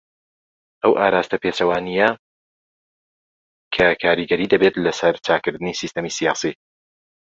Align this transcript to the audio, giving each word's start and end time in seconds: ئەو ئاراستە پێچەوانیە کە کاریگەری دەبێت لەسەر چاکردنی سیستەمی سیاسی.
ئەو 0.81 0.93
ئاراستە 0.99 1.37
پێچەوانیە 1.43 2.09
کە 3.75 3.87
کاریگەری 4.01 4.51
دەبێت 4.53 4.75
لەسەر 4.85 5.13
چاکردنی 5.25 5.77
سیستەمی 5.81 6.15
سیاسی. 6.17 6.53